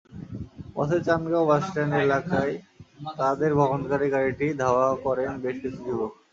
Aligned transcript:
পথে 0.75 0.97
চান্দগাঁও 1.07 1.49
বাসস্ট্যান্ড 1.49 1.93
এলাকায় 2.03 2.53
তাঁদের 3.19 3.51
বহনকারী 3.59 4.07
গাড়িটি 4.15 4.47
ধাওয়া 4.61 4.87
করেন 5.05 5.31
বেশ 5.43 5.55
কিছু 5.63 5.79
যুবক। 5.85 6.11